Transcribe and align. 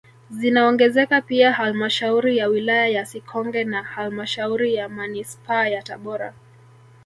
Zinaongezeka 0.29 1.21
pia 1.21 1.51
halmashauri 1.53 2.37
ya 2.37 2.47
wilaya 2.47 2.87
ya 2.87 3.05
Sikonge 3.05 3.63
na 3.63 3.83
halmashauri 3.83 4.75
ya 4.75 4.89
manispaa 4.89 5.67
ya 5.67 5.81
Tabora 5.83 6.33